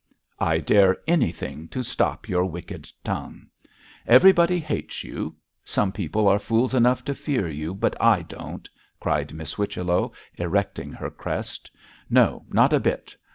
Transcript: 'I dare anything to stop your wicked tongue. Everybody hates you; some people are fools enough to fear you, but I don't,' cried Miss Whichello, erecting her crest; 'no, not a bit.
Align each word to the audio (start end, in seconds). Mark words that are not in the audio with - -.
'I 0.39 0.61
dare 0.61 0.97
anything 1.07 1.67
to 1.67 1.83
stop 1.83 2.27
your 2.27 2.45
wicked 2.45 2.91
tongue. 3.03 3.45
Everybody 4.07 4.57
hates 4.59 5.03
you; 5.03 5.35
some 5.63 5.91
people 5.91 6.27
are 6.27 6.39
fools 6.39 6.73
enough 6.73 7.05
to 7.05 7.13
fear 7.13 7.47
you, 7.47 7.75
but 7.75 7.95
I 8.01 8.23
don't,' 8.23 8.67
cried 8.99 9.31
Miss 9.31 9.53
Whichello, 9.53 10.11
erecting 10.39 10.91
her 10.93 11.11
crest; 11.11 11.69
'no, 12.09 12.45
not 12.49 12.73
a 12.73 12.79
bit. 12.79 13.15